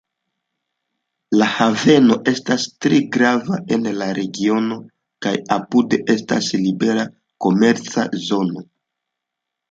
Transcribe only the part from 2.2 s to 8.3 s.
estas tre grava en la regiono kaj apude estas libera komerca